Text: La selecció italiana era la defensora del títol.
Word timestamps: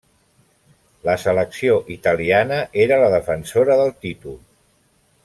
La 1.09 1.13
selecció 1.23 1.75
italiana 1.97 2.57
era 2.87 2.99
la 3.05 3.11
defensora 3.17 3.77
del 3.83 3.97
títol. 4.07 4.35